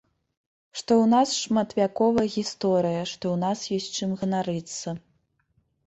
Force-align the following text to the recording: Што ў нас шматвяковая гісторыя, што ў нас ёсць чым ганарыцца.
Што 0.79 0.91
ў 1.01 1.05
нас 1.15 1.33
шматвяковая 1.43 2.25
гісторыя, 2.39 3.01
што 3.13 3.23
ў 3.37 3.39
нас 3.47 3.59
ёсць 3.79 3.95
чым 3.97 4.09
ганарыцца. 4.23 5.01